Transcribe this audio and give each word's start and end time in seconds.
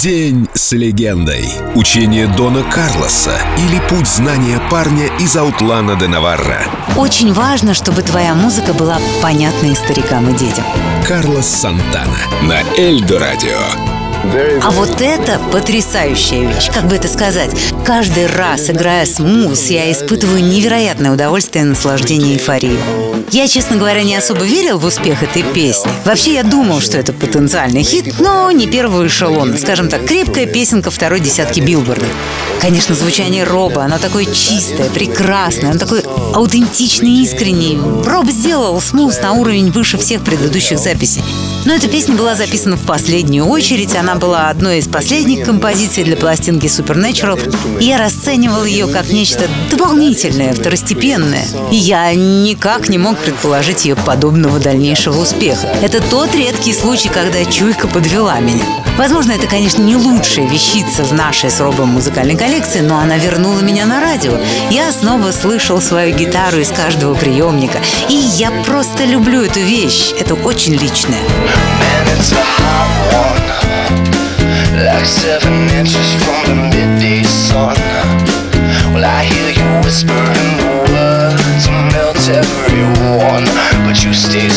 День 0.00 0.48
с 0.54 0.72
легендой. 0.72 1.48
Учение 1.74 2.26
Дона 2.26 2.62
Карлоса 2.62 3.36
или 3.58 3.80
путь 3.88 4.08
знания 4.08 4.60
парня 4.70 5.06
из 5.20 5.36
Аутлана 5.36 5.96
де 5.96 6.08
Наварра. 6.08 6.62
Очень 6.96 7.32
важно, 7.32 7.74
чтобы 7.74 8.02
твоя 8.02 8.34
музыка 8.34 8.72
была 8.72 8.98
понятна 9.20 9.66
и 9.66 9.74
старикам, 9.74 10.28
и 10.30 10.38
детям. 10.38 10.64
Карлос 11.06 11.46
Сантана 11.46 12.18
на 12.42 12.62
Эльдо 12.76 13.18
Радио. 13.18 13.91
А 14.62 14.70
вот 14.70 15.00
это 15.00 15.40
потрясающая 15.50 16.46
вещь, 16.46 16.70
как 16.72 16.86
бы 16.86 16.94
это 16.94 17.08
сказать. 17.08 17.50
Каждый 17.84 18.26
раз, 18.26 18.70
играя 18.70 19.04
смус, 19.04 19.66
я 19.66 19.90
испытываю 19.90 20.44
невероятное 20.44 21.12
удовольствие 21.12 21.64
и 21.64 21.68
наслаждение 21.68 22.34
эйфории. 22.34 22.78
Я, 23.32 23.48
честно 23.48 23.76
говоря, 23.76 24.04
не 24.04 24.14
особо 24.14 24.44
верил 24.44 24.78
в 24.78 24.84
успех 24.84 25.22
этой 25.24 25.42
песни. 25.42 25.90
Вообще, 26.04 26.34
я 26.34 26.44
думал, 26.44 26.80
что 26.80 26.98
это 26.98 27.12
потенциальный 27.12 27.82
хит, 27.82 28.14
но 28.20 28.50
не 28.52 28.68
первого 28.68 29.06
эшелона. 29.06 29.58
Скажем 29.58 29.88
так, 29.88 30.04
крепкая 30.04 30.46
песенка 30.46 30.90
второй 30.90 31.18
десятки 31.18 31.58
билборда. 31.58 32.06
Конечно, 32.60 32.94
звучание 32.94 33.42
Роба, 33.42 33.82
оно 33.84 33.98
такое 33.98 34.26
чистое, 34.26 34.88
прекрасное, 34.90 35.70
оно 35.70 35.80
такой 35.80 36.04
аутентичный, 36.32 37.22
искренний. 37.22 37.78
Роб 38.06 38.30
сделал 38.30 38.80
смус 38.80 39.20
на 39.20 39.32
уровень 39.32 39.72
выше 39.72 39.98
всех 39.98 40.22
предыдущих 40.22 40.78
записей. 40.78 41.22
Но 41.64 41.74
эта 41.74 41.88
песня 41.88 42.16
была 42.16 42.34
записана 42.34 42.76
в 42.76 42.84
последнюю 42.84 43.46
очередь, 43.46 43.94
она 43.94 44.16
была 44.16 44.48
одной 44.48 44.78
из 44.78 44.88
последних 44.88 45.44
композиций 45.44 46.02
для 46.02 46.16
пластинки 46.16 46.66
Supernatural, 46.66 47.38
и 47.78 47.84
я 47.84 47.98
расценивал 47.98 48.64
ее 48.64 48.88
как 48.88 49.08
нечто 49.10 49.48
дополнительное, 49.70 50.54
второстепенное. 50.54 51.46
И 51.70 51.76
я 51.76 52.12
никак 52.14 52.88
не 52.88 52.98
мог 52.98 53.16
предположить 53.18 53.84
ее 53.84 53.94
подобного 53.94 54.58
дальнейшего 54.58 55.20
успеха. 55.20 55.68
Это 55.82 56.00
тот 56.00 56.34
редкий 56.34 56.72
случай, 56.72 57.08
когда 57.08 57.44
чуйка 57.44 57.86
подвела 57.86 58.40
меня. 58.40 58.64
Возможно, 58.98 59.32
это, 59.32 59.46
конечно, 59.46 59.82
не 59.82 59.96
лучшая 59.96 60.46
вещица 60.46 61.02
в 61.04 61.12
нашей 61.12 61.50
с 61.50 61.60
Робом 61.60 61.88
музыкальной 61.90 62.36
коллекции, 62.36 62.80
но 62.80 62.98
она 62.98 63.16
вернула 63.16 63.60
меня 63.60 63.86
на 63.86 64.00
радио. 64.00 64.38
Я 64.70 64.92
снова 64.92 65.32
слышал 65.32 65.80
свою 65.80 66.14
гитару 66.14 66.58
из 66.58 66.70
каждого 66.70 67.14
приемника. 67.14 67.78
И 68.08 68.14
я 68.14 68.50
просто 68.66 69.04
люблю 69.04 69.42
эту 69.42 69.60
вещь. 69.60 70.12
Это 70.18 70.34
очень 70.34 70.74
личное. 70.74 71.20
Like 74.74 75.06
seven 75.06 75.68
inches 75.78 76.14
from 76.22 76.42
the 76.48 76.56
midday 76.70 77.22
sun. 77.22 77.76
Well, 78.92 79.04
I 79.04 79.24
hear 79.24 79.50
you 79.50 79.68
whispering 79.84 80.50
the 80.60 80.72
words 80.92 81.64
Melt 81.92 82.28
everyone 82.28 83.44
But 83.86 84.04
you 84.04 84.12
stay 84.12 84.48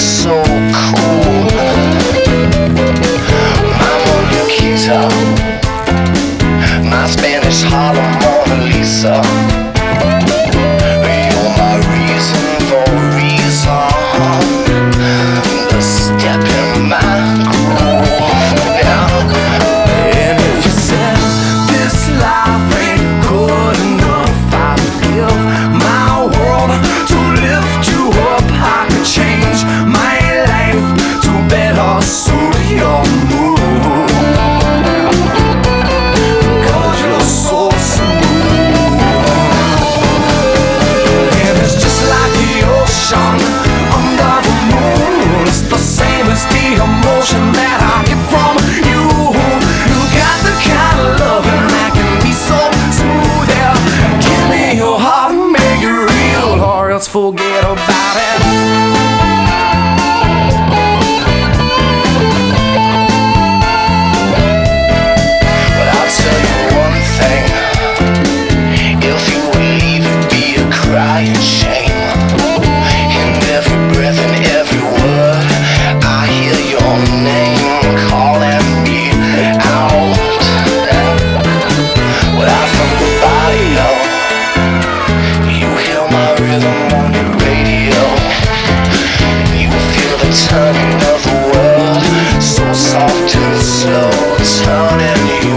turning 90.43 90.95
of 91.11 91.19
the 91.23 91.37
world. 91.51 92.03
So 92.43 92.65
soft 92.73 93.35
and 93.35 93.61
slow, 93.61 94.11
turning 94.59 95.23
you 95.43 95.55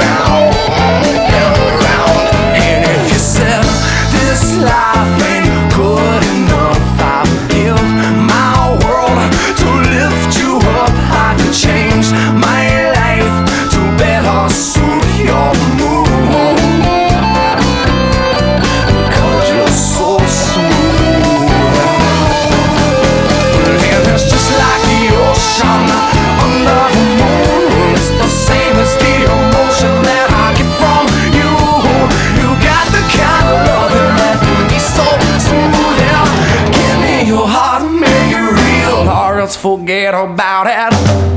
round 0.00 0.56
and 0.84 1.16
round. 1.84 2.24
And 2.56 2.84
if 2.94 3.12
you 3.12 3.18
this 4.16 4.56
life 4.56 5.22
ain't 5.32 5.74
good 5.74 6.35
forget 39.66 40.14
about 40.14 40.68
it. 40.68 41.35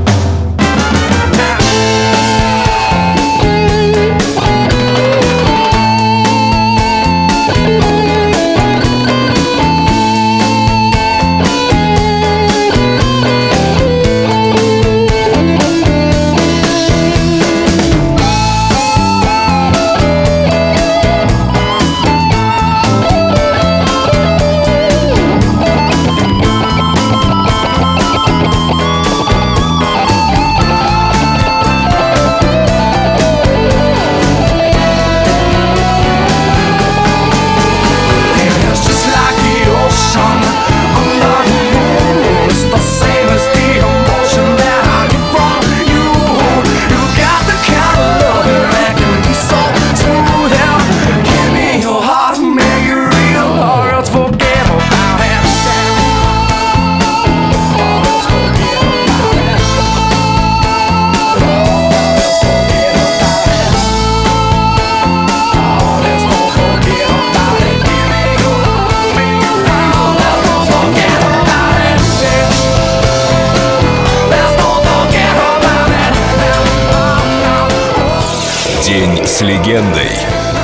Легендой. 79.42 80.10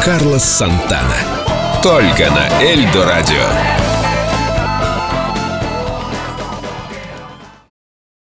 Карлос 0.04 0.44
Сантана. 0.44 1.16
Только 1.82 2.30
на 2.30 2.48
Эльдо 2.62 3.04
Радио. 3.04 3.85